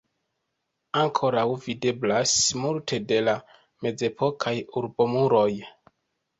Ankoraŭ 1.01 1.43
videblas 1.65 2.33
multe 2.63 3.01
de 3.13 3.21
la 3.29 3.37
mezepokaj 3.87 4.57
urbomuroj. 4.85 5.49